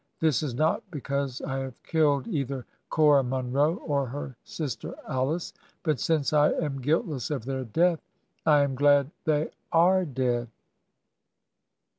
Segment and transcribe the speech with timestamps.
[0.19, 5.99] This is not because I have killed either Cora Munro or her sister Alice; but
[5.99, 8.01] since I am guilt less of their death
[8.43, 10.47] I am glad they are dead.